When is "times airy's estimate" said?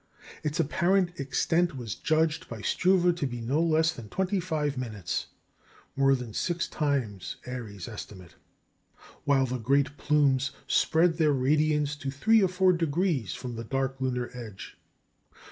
6.67-8.33